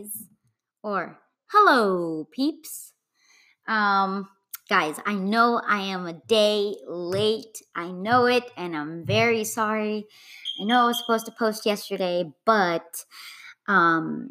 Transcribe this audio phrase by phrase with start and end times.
[0.00, 0.24] guys.
[0.82, 1.18] Or
[1.50, 2.92] hello, peeps.
[3.68, 4.28] Um,
[4.68, 7.58] guys, I know I am a day late.
[7.74, 10.06] I know it, and I'm very sorry.
[10.60, 13.04] I know I was supposed to post yesterday, but
[13.68, 14.30] um,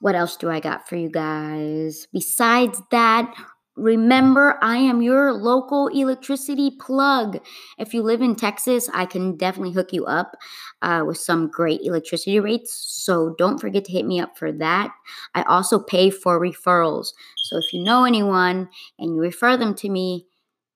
[0.00, 2.06] what else do I got for you guys?
[2.12, 3.34] Besides that,
[3.76, 7.40] Remember, I am your local electricity plug.
[7.76, 10.36] If you live in Texas, I can definitely hook you up
[10.80, 12.72] uh, with some great electricity rates.
[12.72, 14.92] So don't forget to hit me up for that.
[15.34, 17.14] I also pay for referrals.
[17.36, 18.68] So if you know anyone
[18.98, 20.26] and you refer them to me,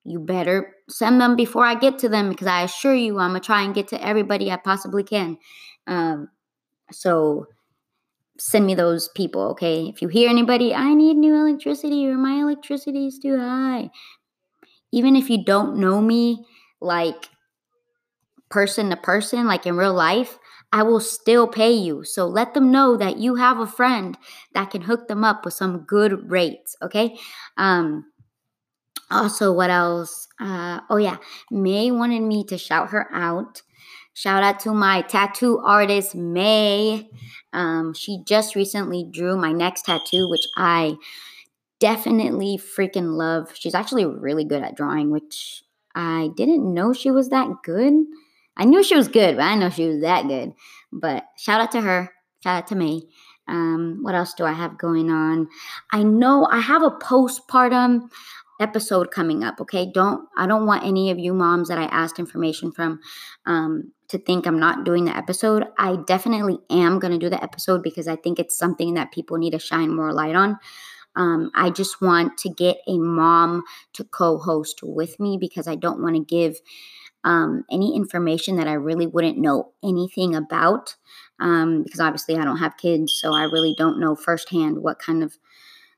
[0.03, 3.41] you better send them before I get to them because I assure you I'm going
[3.41, 5.37] to try and get to everybody I possibly can.
[5.87, 6.29] Um,
[6.91, 7.47] so
[8.39, 9.91] send me those people, okay?
[9.93, 13.89] If you hear anybody, I need new electricity or my electricity is too high.
[14.91, 16.45] Even if you don't know me,
[16.81, 17.29] like
[18.49, 20.39] person to person, like in real life,
[20.71, 22.03] I will still pay you.
[22.03, 24.17] So let them know that you have a friend
[24.53, 27.17] that can hook them up with some good rates, okay?
[27.57, 28.05] Um,
[29.11, 30.27] also, what else?
[30.39, 31.17] Uh, oh, yeah.
[31.49, 33.63] May wanted me to shout her out.
[34.19, 37.09] Shout out to my tattoo artist, May.
[37.53, 40.97] Um, she just recently drew my next tattoo, which I
[41.79, 43.53] definitely freaking love.
[43.55, 45.63] She's actually really good at drawing, which
[45.95, 47.93] I didn't know she was that good.
[48.57, 50.51] I knew she was good, but I know she was that good.
[50.91, 52.11] But shout out to her.
[52.43, 53.03] Shout out to May.
[53.47, 55.47] Um, what else do I have going on?
[55.93, 58.09] I know I have a postpartum
[58.59, 59.89] episode coming up okay?
[59.91, 62.99] Don't i don't want any of you moms that i asked information from
[63.45, 65.65] um, to think i'm not doing the episode.
[65.77, 69.37] I definitely am going to do the episode because i think it's something that people
[69.37, 70.57] need to shine more light on.
[71.15, 76.01] Um, i just want to get a mom to co-host with me because i don't
[76.01, 76.57] want to give
[77.23, 80.95] um, any information that i really wouldn't know anything about
[81.39, 85.23] um, because obviously i don't have kids so i really don't know firsthand what kind
[85.23, 85.37] of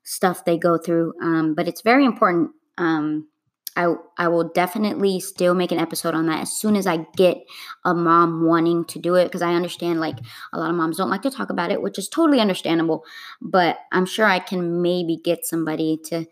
[0.03, 1.13] stuff they go through.
[1.22, 2.51] Um, but it's very important.
[2.78, 3.28] Um,
[3.75, 7.38] I I will definitely still make an episode on that as soon as I get
[7.85, 10.17] a mom wanting to do it because I understand like
[10.51, 13.06] a lot of moms don't like to talk about it, which is totally understandable.
[13.41, 16.25] But I'm sure I can maybe get somebody to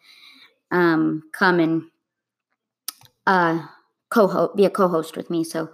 [0.72, 1.84] um, come and
[3.26, 3.66] uh,
[4.10, 5.44] co-host, be a co-host with me.
[5.44, 5.70] So,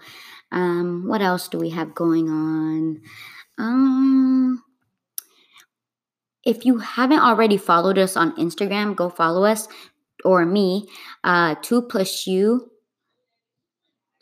[0.52, 3.02] um, what else do we have going on?
[3.58, 4.45] Um,
[6.46, 9.68] if you haven't already followed us on Instagram, go follow us
[10.24, 10.88] or me.
[11.24, 12.72] Uh, two plus you.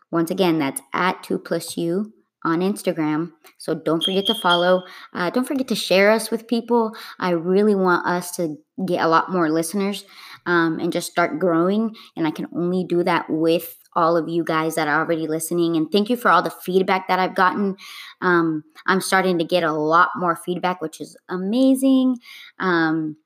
[0.10, 2.14] Once again, that's at two plus you
[2.46, 3.32] on Instagram.
[3.58, 4.84] So don't forget to follow.
[5.14, 6.96] Uh, don't forget to share us with people.
[7.20, 10.06] I really want us to get a lot more listeners
[10.46, 11.96] um, and just start growing.
[12.16, 15.76] And I can only do that with all of you guys that are already listening.
[15.76, 17.78] And thank you for all the feedback that I've gotten.
[18.22, 22.18] Um, I'm starting to get a lot more feedback, which is amazing.
[22.60, 23.18] Um,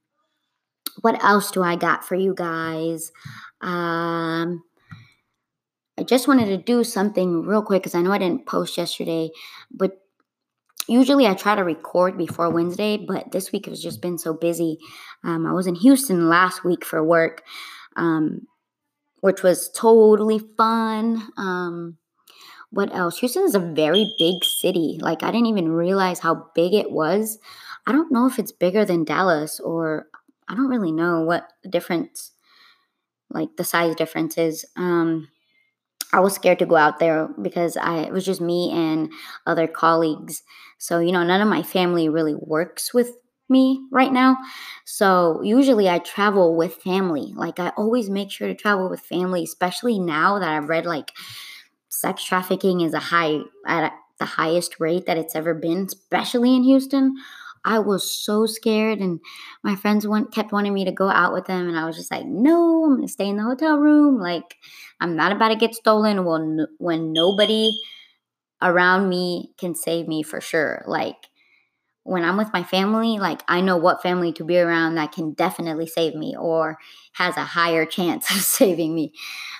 [1.01, 3.11] what else do I got for you guys?
[3.61, 4.63] Um,
[5.97, 9.31] I just wanted to do something real quick because I know I didn't post yesterday,
[9.71, 9.99] but
[10.87, 14.77] usually I try to record before Wednesday, but this week has just been so busy.
[15.23, 17.43] Um, I was in Houston last week for work,
[17.95, 18.47] um,
[19.27, 21.21] which was totally fun.
[21.35, 21.97] Um,
[22.69, 23.19] what else?
[23.19, 24.99] Houston is a very big city.
[25.01, 27.37] Like, I didn't even realize how big it was.
[27.85, 30.05] I don't know if it's bigger than Dallas or
[30.47, 32.31] I don't really know what the difference,
[33.29, 34.63] like the size difference is.
[34.77, 35.27] Um,
[36.13, 39.11] I was scared to go out there because I it was just me and
[39.45, 40.41] other colleagues.
[40.77, 43.11] So, you know, none of my family really works with
[43.49, 44.37] me right now.
[44.85, 47.33] So, usually I travel with family.
[47.35, 51.11] Like I always make sure to travel with family, especially now that I've read like
[51.89, 56.63] sex trafficking is a high at the highest rate that it's ever been, especially in
[56.63, 57.15] Houston.
[57.65, 59.19] I was so scared, and
[59.63, 62.11] my friends went, kept wanting me to go out with them, and I was just
[62.11, 64.19] like, no, I'm gonna stay in the hotel room.
[64.19, 64.55] Like,
[65.01, 67.73] I'm not about to get stolen when when nobody
[68.61, 70.83] around me can save me for sure.
[70.87, 71.17] Like,
[72.07, 75.33] when I'm with my family, like I know what family to be around that can
[75.33, 76.77] definitely save me or
[77.13, 79.13] has a higher chance of saving me.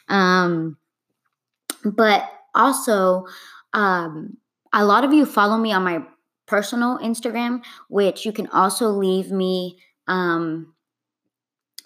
[0.07, 0.77] Um,
[1.83, 3.25] but also,
[3.73, 4.37] um,
[4.73, 6.03] a lot of you follow me on my
[6.45, 9.77] personal Instagram, which you can also leave me
[10.07, 10.73] um,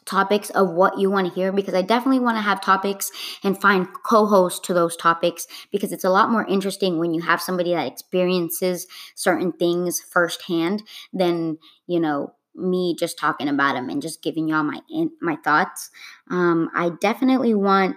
[0.06, 3.12] topics of what you want to hear because I definitely want to have topics
[3.44, 7.22] and find co hosts to those topics because it's a lot more interesting when you
[7.22, 10.84] have somebody that experiences certain things firsthand
[11.14, 11.58] than,
[11.88, 14.82] you know, me just talking about them and just giving y'all my
[15.22, 15.90] my thoughts.
[16.30, 17.96] Um, I definitely want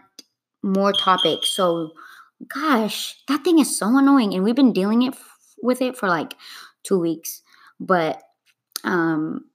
[0.63, 1.49] more topics.
[1.49, 1.93] So,
[2.53, 5.15] gosh, that thing is so annoying, and we've been dealing it
[5.63, 6.35] with it for like
[6.85, 7.43] two weeks.
[7.81, 8.23] But
[8.85, 9.47] um,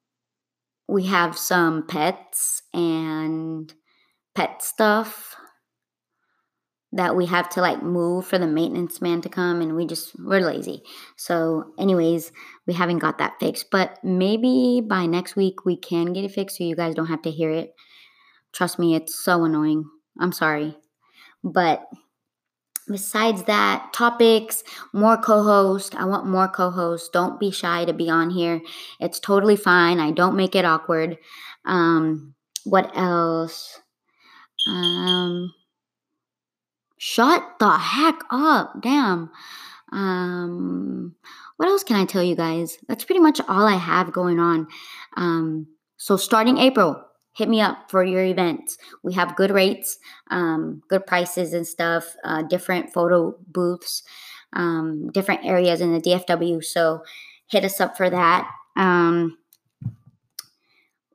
[0.90, 3.72] we have some pets and
[4.34, 5.36] pet stuff
[6.92, 10.20] that we have to like move for the maintenance man to come and we just
[10.20, 10.82] we're lazy.
[11.16, 12.32] So anyways
[12.66, 16.58] we haven't got that fixed but maybe by next week we can get it fixed
[16.58, 17.76] so you guys don't have to hear it.
[18.52, 19.86] Trust me it's so annoying.
[20.20, 20.76] I'm sorry.
[21.44, 21.86] But
[22.90, 24.64] besides that, topics,
[24.94, 25.96] more co host.
[25.96, 27.10] I want more co hosts.
[27.10, 28.62] Don't be shy to be on here.
[29.00, 30.00] It's totally fine.
[30.00, 31.18] I don't make it awkward.
[31.66, 32.34] Um,
[32.64, 33.80] what else?
[34.68, 35.54] Um,
[36.98, 38.82] shut the heck up.
[38.82, 39.32] Damn.
[39.92, 41.16] Um,
[41.58, 42.78] what else can I tell you guys?
[42.88, 44.68] That's pretty much all I have going on.
[45.18, 47.04] Um, so starting April,
[47.40, 48.78] hit me up for your events.
[49.02, 49.98] We have good rates,
[50.30, 54.04] um, good prices and stuff, uh, different photo booths,
[54.52, 56.62] um, different areas in the DFW.
[56.64, 57.02] So
[57.48, 58.52] hit us up for that.
[58.76, 59.38] Um,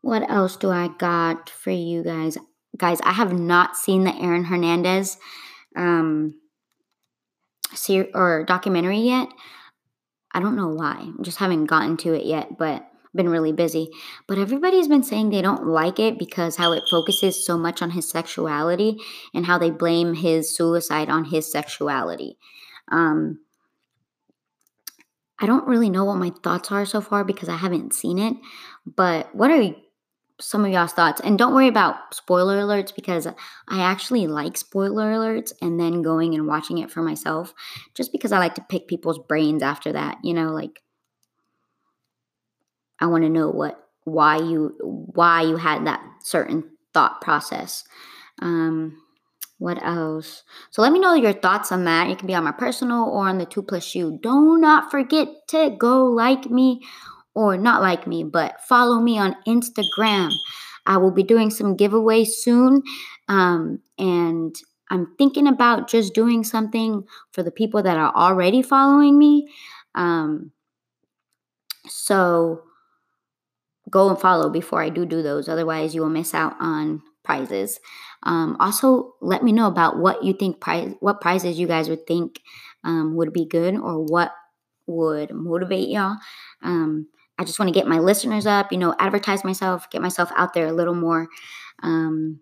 [0.00, 2.38] what else do I got for you guys?
[2.78, 5.18] Guys, I have not seen the Aaron Hernandez
[5.76, 6.40] um,
[7.74, 9.28] ser- or documentary yet.
[10.32, 11.06] I don't know why.
[11.18, 13.88] I just haven't gotten to it yet, but been really busy.
[14.26, 17.90] But everybody's been saying they don't like it because how it focuses so much on
[17.90, 18.98] his sexuality
[19.32, 22.38] and how they blame his suicide on his sexuality.
[22.88, 23.40] Um,
[25.38, 28.36] I don't really know what my thoughts are so far because I haven't seen it.
[28.86, 29.74] But what are
[30.40, 31.20] some of y'all's thoughts?
[31.20, 33.34] And don't worry about spoiler alerts because I
[33.82, 37.52] actually like spoiler alerts and then going and watching it for myself
[37.94, 40.18] just because I like to pick people's brains after that.
[40.22, 40.83] You know, like
[43.04, 47.84] I want to know what why you why you had that certain thought process.
[48.40, 48.96] Um,
[49.58, 50.42] what else?
[50.70, 52.08] So let me know your thoughts on that.
[52.08, 54.18] It can be on my personal or on the two plus you.
[54.22, 56.80] Do not forget to go like me
[57.34, 60.32] or not like me, but follow me on Instagram.
[60.86, 62.80] I will be doing some giveaways soon.
[63.28, 64.56] Um, and
[64.88, 69.50] I'm thinking about just doing something for the people that are already following me.
[69.94, 70.52] Um,
[71.86, 72.62] so
[73.90, 75.48] go and follow before I do do those.
[75.48, 77.80] Otherwise, you will miss out on prizes.
[78.22, 82.06] Um, also, let me know about what you think prize, what prizes you guys would
[82.06, 82.40] think
[82.82, 84.32] um, would be good, or what
[84.86, 86.16] would motivate y'all.
[86.62, 90.30] Um, I just want to get my listeners up, you know, advertise myself, get myself
[90.36, 91.28] out there a little more.
[91.82, 92.40] Um,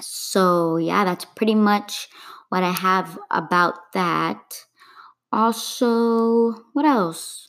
[0.00, 2.08] so yeah, that's pretty much
[2.48, 4.64] what I have about that.
[5.32, 7.45] Also, what else?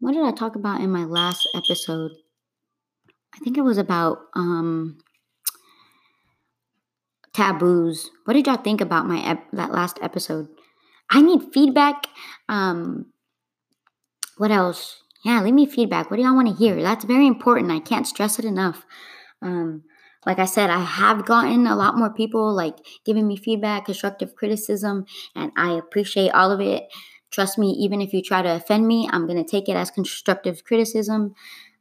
[0.00, 2.12] What did I talk about in my last episode?
[3.34, 4.98] I think it was about um,
[7.34, 8.10] taboos.
[8.24, 10.48] What did y'all think about my ep- that last episode?
[11.10, 12.06] I need feedback.
[12.48, 13.06] Um,
[14.36, 15.02] what else?
[15.24, 16.10] Yeah, leave me feedback.
[16.10, 16.80] What do y'all want to hear?
[16.80, 17.72] That's very important.
[17.72, 18.86] I can't stress it enough.
[19.42, 19.82] Um,
[20.26, 24.34] like I said, I have gotten a lot more people like giving me feedback, constructive
[24.34, 26.84] criticism, and I appreciate all of it
[27.30, 29.90] trust me, even if you try to offend me, I'm going to take it as
[29.90, 31.34] constructive criticism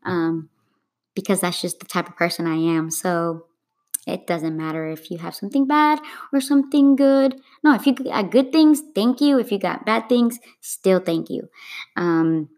[0.04, 0.50] um,
[1.16, 2.92] because that's just the type of person I am.
[2.92, 3.46] So
[4.08, 6.00] it doesn't matter if you have something bad
[6.32, 7.36] or something good.
[7.64, 9.38] No, if you got good things, thank you.
[9.38, 11.50] If you got bad things, still thank you.
[11.98, 12.50] Um,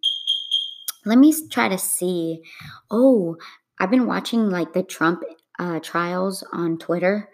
[1.06, 2.44] let me try to see.
[2.92, 3.38] Oh,
[3.80, 5.24] I've been watching like the Trump
[5.58, 7.30] uh, trials on Twitter.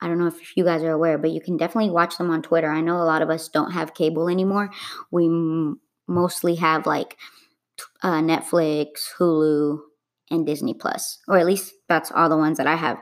[0.00, 2.42] I don't know if you guys are aware, but you can definitely watch them on
[2.42, 2.70] Twitter.
[2.70, 4.70] I know a lot of us don't have cable anymore.
[5.10, 7.16] We m- mostly have like
[8.02, 9.78] uh, Netflix, Hulu,
[10.30, 12.98] and Disney Plus, or at least that's all the ones that I have.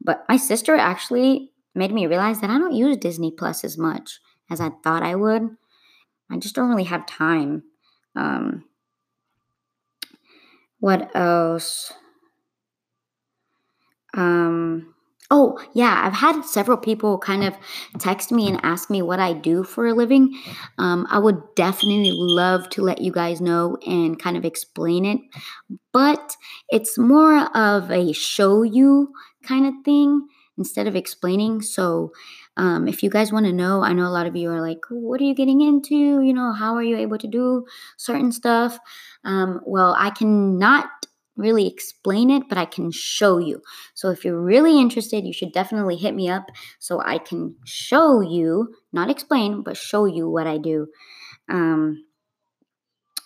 [0.00, 4.20] But my sister actually made me realize that I don't use Disney Plus as much
[4.50, 5.56] as I thought I would.
[6.30, 7.64] I just don't really have time.
[8.14, 8.64] Um,
[10.80, 11.92] what else?
[14.14, 14.94] Um,
[15.30, 17.54] oh, yeah, I've had several people kind of
[17.98, 20.38] text me and ask me what I do for a living.
[20.78, 25.18] Um, I would definitely love to let you guys know and kind of explain it,
[25.92, 26.36] but
[26.68, 30.26] it's more of a show you kind of thing
[30.58, 31.60] instead of explaining.
[31.60, 32.12] So,
[32.56, 34.78] um, if you guys want to know, I know a lot of you are like,
[34.88, 36.22] what are you getting into?
[36.22, 37.66] You know, how are you able to do
[37.98, 38.78] certain stuff?
[39.24, 40.86] Um, well, I cannot
[41.36, 43.62] really explain it, but I can show you.
[43.94, 46.46] So if you're really interested, you should definitely hit me up
[46.78, 50.86] so I can show you, not explain, but show you what I do.
[51.48, 52.04] Um,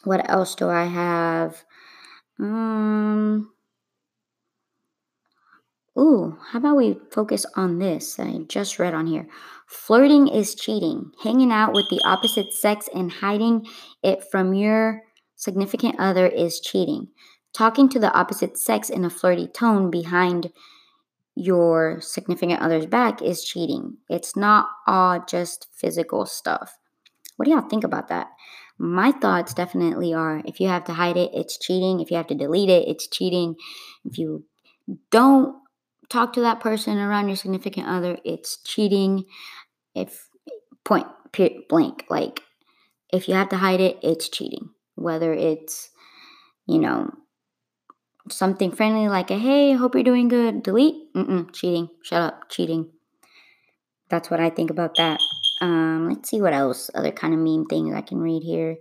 [0.04, 1.62] what else do I have?
[2.38, 3.50] Um,
[5.98, 9.28] ooh, how about we focus on this I just read on here?
[9.66, 11.12] Flirting is cheating.
[11.22, 13.66] Hanging out with the opposite sex and hiding
[14.02, 15.02] it from your
[15.36, 17.08] significant other is cheating.
[17.52, 20.52] Talking to the opposite sex in a flirty tone behind
[21.34, 23.96] your significant other's back is cheating.
[24.08, 26.78] It's not all just physical stuff.
[27.36, 28.28] What do y'all think about that?
[28.78, 32.00] My thoughts definitely are if you have to hide it, it's cheating.
[32.00, 33.56] If you have to delete it, it's cheating.
[34.04, 34.44] If you
[35.10, 35.56] don't
[36.08, 39.24] talk to that person around your significant other, it's cheating.
[39.94, 40.28] If
[40.84, 41.06] point
[41.68, 42.40] blank, like
[43.12, 44.70] if you have to hide it, it's cheating.
[44.94, 45.90] Whether it's,
[46.66, 47.10] you know,
[48.32, 52.90] something friendly like a hey, hope you're doing good, delete, Mm-mm, cheating, shut up, cheating.
[54.08, 55.20] That's what I think about that.
[55.60, 58.76] Um, let's see what else, other kind of meme things I can read here.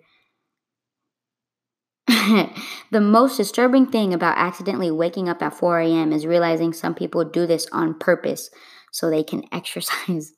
[2.91, 6.11] the most disturbing thing about accidentally waking up at 4 a.m.
[6.11, 8.49] is realizing some people do this on purpose
[8.91, 10.33] so they can exercise.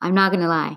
[0.00, 0.76] I'm not gonna lie.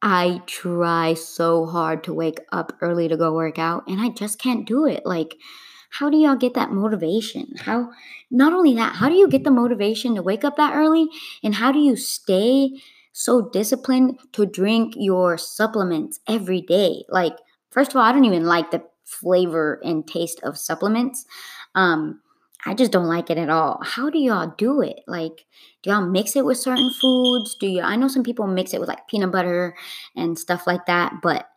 [0.00, 4.38] I try so hard to wake up early to go work out, and I just
[4.38, 5.02] can't do it.
[5.04, 5.36] Like,
[5.92, 7.52] how do y'all get that motivation?
[7.60, 7.90] How,
[8.30, 11.06] not only that, how do you get the motivation to wake up that early?
[11.42, 12.80] And how do you stay
[13.12, 17.04] so disciplined to drink your supplements every day?
[17.10, 17.36] Like,
[17.70, 21.26] first of all, I don't even like the flavor and taste of supplements.
[21.74, 22.22] Um,
[22.64, 23.78] I just don't like it at all.
[23.82, 25.00] How do y'all do it?
[25.06, 25.44] Like,
[25.82, 27.54] do y'all mix it with certain foods?
[27.56, 27.82] Do you?
[27.82, 29.76] I know some people mix it with like peanut butter
[30.16, 31.48] and stuff like that, but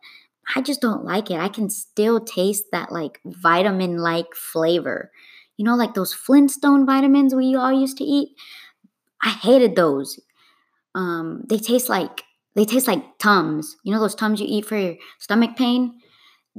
[0.54, 1.38] I just don't like it.
[1.38, 5.10] I can still taste that like vitamin like flavor.
[5.56, 8.36] You know, like those Flintstone vitamins we all used to eat.
[9.22, 10.20] I hated those.
[10.94, 12.22] Um, they taste like
[12.54, 13.76] they taste like Tums.
[13.84, 16.00] You know those Tums you eat for your stomach pain?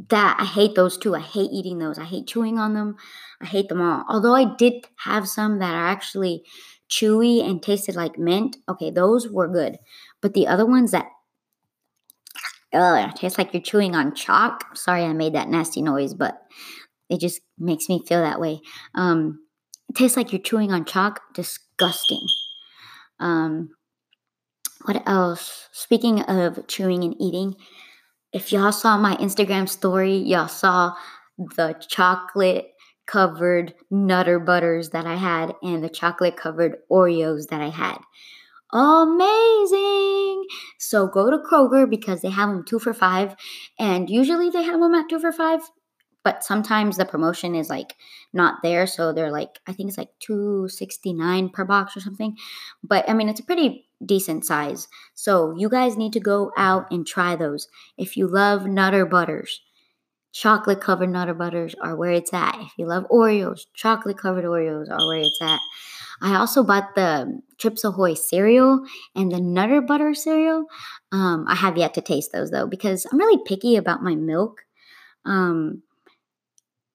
[0.10, 1.16] That I hate those too.
[1.16, 1.98] I hate eating those.
[1.98, 2.98] I hate chewing on them.
[3.42, 4.06] I hate them all.
[4.08, 6.44] Although I did have some that are actually
[6.90, 8.58] chewy and tasted like mint.
[8.70, 9.78] Okay, those were good.
[10.22, 11.08] But the other ones that
[12.74, 14.76] ugh, tastes like you're chewing on chalk.
[14.76, 16.42] Sorry I made that nasty noise, but
[17.10, 18.62] it just makes me feel that way.
[18.96, 19.40] Um,
[19.90, 21.22] it tastes like you're chewing on chalk.
[21.34, 22.28] Disgusting.
[23.20, 23.70] Um,
[24.86, 25.68] what else?
[25.72, 27.56] Speaking of chewing and eating,
[28.34, 30.94] if y'all saw my Instagram story, y'all saw
[31.38, 32.72] the chocolate
[33.06, 37.98] covered Nutter Butters that I had and the chocolate covered Oreos that I had
[38.78, 40.46] amazing.
[40.78, 43.36] So go to Kroger because they have them two for five.
[43.80, 45.62] And usually they have them at two for five,
[46.24, 47.96] but sometimes the promotion is like
[48.34, 48.88] not there.
[48.88, 52.36] So they're like, I think it's like 269 per box or something.
[52.84, 54.88] But I mean, it's a pretty decent size.
[55.14, 57.68] So you guys need to go out and try those.
[57.98, 59.62] If you love Nutter Butters,
[60.38, 62.56] chocolate covered Nutter Butters are where it's at.
[62.62, 65.60] If you love Oreos, chocolate covered Oreos are where it's at.
[66.22, 70.66] I also bought the Chips Ahoy cereal and the Nutter Butter cereal.
[71.12, 74.64] Um, I have yet to taste those though because I'm really picky about my milk.
[75.26, 75.82] Um,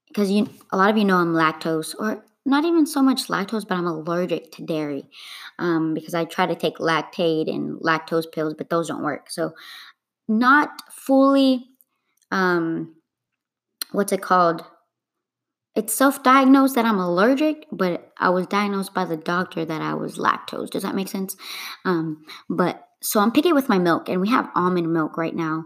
[0.06, 3.66] because you, a lot of you know I'm lactose, or not even so much lactose,
[3.66, 5.04] but I'm allergic to dairy.
[5.58, 9.30] Um, because I try to take Lactaid and lactose pills, but those don't work.
[9.30, 9.52] So
[10.28, 11.66] not fully
[12.30, 12.94] um
[13.92, 14.64] what's it called?
[15.74, 20.18] It's self-diagnosed that i'm allergic but i was diagnosed by the doctor that i was
[20.18, 20.70] lactose.
[20.70, 21.36] Does that make sense?
[21.84, 25.64] Um but so i'm picky with my milk and we have almond milk right now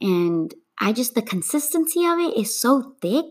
[0.00, 3.26] and i just the consistency of it is so thick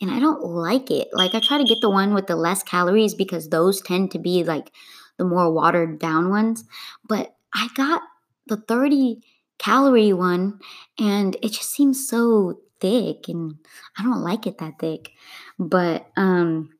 [0.00, 1.08] and i don't like it.
[1.12, 4.20] Like i try to get the one with the less calories because those tend to
[4.20, 4.70] be like
[5.18, 6.64] the more watered down ones
[7.08, 8.02] but i got
[8.46, 9.20] the 30
[9.58, 10.60] calorie one
[10.98, 13.56] and it just seems so thick and
[13.98, 15.12] I don't like it that thick.
[15.58, 16.70] But um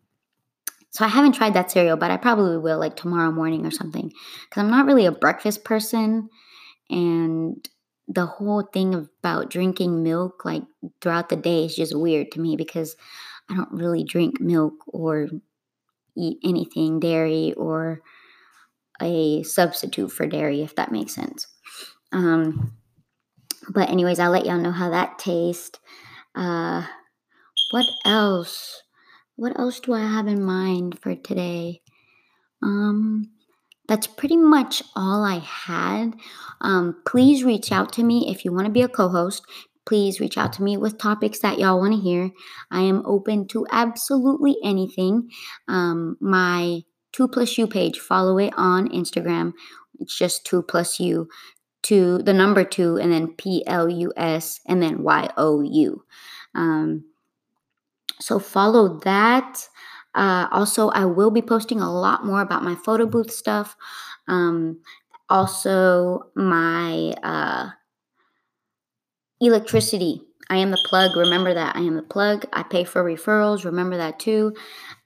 [0.90, 4.10] so I haven't tried that cereal, but I probably will like tomorrow morning or something
[4.50, 6.30] cuz I'm not really a breakfast person
[6.90, 7.68] and
[8.08, 10.62] the whole thing about drinking milk like
[11.00, 12.96] throughout the day is just weird to me because
[13.50, 15.28] I don't really drink milk or
[16.16, 18.00] eat anything dairy or
[19.00, 21.46] a substitute for dairy if that makes sense.
[22.12, 22.72] Um
[23.68, 25.78] but anyways, I'll let y'all know how that tastes.
[26.35, 26.87] Uh,
[27.70, 28.82] what else?
[29.37, 31.82] What else do I have in mind for today?
[32.62, 33.30] Um,
[33.88, 36.14] that's pretty much all I had.
[36.61, 39.44] Um, please reach out to me if you want to be a co host.
[39.87, 42.30] Please reach out to me with topics that y'all want to hear.
[42.70, 45.30] I am open to absolutely anything.
[45.68, 46.82] Um, my
[47.12, 49.52] 2 plus you page, follow it on Instagram.
[50.00, 51.28] It's just 2 plus you
[51.83, 56.04] to the number 2 and then P L U S and then Y O U.
[56.54, 57.04] Um,
[58.21, 59.68] so follow that.
[60.14, 63.76] Uh, also, I will be posting a lot more about my photo booth stuff.
[64.26, 64.80] Um,
[65.28, 67.71] also, my uh,
[69.40, 70.23] electricity.
[70.49, 71.16] I am the plug.
[71.16, 71.76] Remember that.
[71.76, 72.47] I am the plug.
[72.52, 73.64] I pay for referrals.
[73.64, 74.54] Remember that too.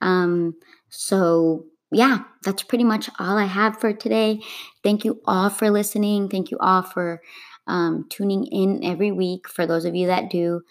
[0.01, 0.55] Um,
[0.89, 4.41] so, yeah, that's pretty much all I have for today.
[4.83, 6.29] Thank you all for listening.
[6.29, 7.21] Thank you all for
[7.67, 9.47] um, tuning in every week.
[9.49, 10.61] For those of you that do,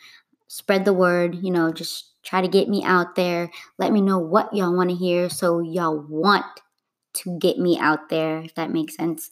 [0.48, 3.50] spread the word, you know, just try to get me out there.
[3.78, 6.44] Let me know what y'all want to hear so y'all want
[7.12, 9.30] to get me out there, if that makes sense.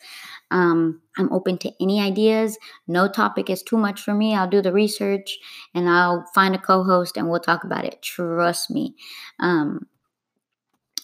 [0.51, 2.59] Um, I'm open to any ideas.
[2.87, 4.35] No topic is too much for me.
[4.35, 5.39] I'll do the research
[5.75, 8.03] and I'll find a co host and we'll talk about it.
[8.03, 8.95] Trust me.
[9.39, 9.87] Um,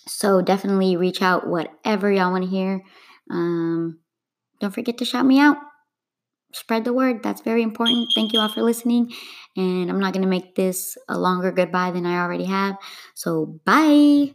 [0.07, 2.83] so definitely reach out, whatever y'all want to hear.
[3.31, 4.01] Um,
[4.61, 5.57] don't forget to shout me out
[6.55, 7.23] spread the word.
[7.23, 8.09] That's very important.
[8.15, 9.13] Thank you all for listening.
[9.57, 12.77] And I'm not going to make this a longer goodbye than I already have.
[13.15, 14.35] So, bye.